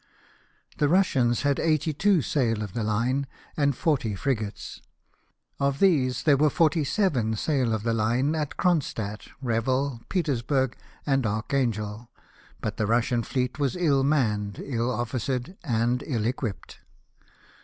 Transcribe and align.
The 0.79 0.87
Kussians 0.87 1.43
had 1.43 1.59
eighty 1.59 1.93
two 1.93 2.23
sail 2.23 2.63
of 2.63 2.73
the 2.73 2.83
line 2.83 3.27
and 3.55 3.75
forty 3.75 4.15
frigates. 4.15 4.81
Of 5.59 5.77
these 5.77 6.23
there 6.23 6.37
were 6.37 6.49
forty 6.49 6.83
seven 6.83 7.35
sail 7.35 7.71
of 7.71 7.83
the 7.83 7.93
line 7.93 8.33
at 8.33 8.57
Cronstadt, 8.57 9.27
Revel, 9.43 10.01
Petersburg, 10.09 10.75
and 11.05 11.23
Archangel, 11.27 12.09
but 12.61 12.77
the 12.77 12.87
Russian 12.87 13.21
fleet 13.21 13.59
was 13.59 13.75
ill 13.75 14.03
manned, 14.03 14.59
ill 14.65 14.89
officered, 14.89 15.55
and 15.63 16.03
ill 16.07 16.25
equipped. 16.25 16.79